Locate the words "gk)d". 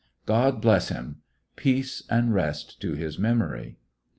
0.25-0.61